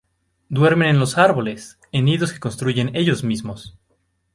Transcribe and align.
Duermen 0.49 0.87
en 0.89 0.97
los 0.99 1.19
árboles, 1.19 1.77
en 1.91 2.05
nidos 2.05 2.33
que 2.33 2.39
construyen 2.39 2.95
ellos 2.95 3.23
mismos. 3.23 3.77